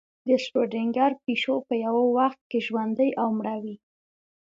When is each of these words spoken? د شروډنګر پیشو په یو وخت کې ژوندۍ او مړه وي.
د 0.27 0.29
شروډنګر 0.43 1.11
پیشو 1.23 1.55
په 1.67 1.73
یو 1.85 1.97
وخت 2.17 2.39
کې 2.49 2.59
ژوندۍ 2.67 3.09
او 3.21 3.27
مړه 3.37 3.55
وي. 3.63 3.75